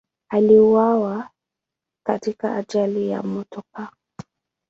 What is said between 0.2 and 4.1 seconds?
Aliuawa katika ajali ya motokaa.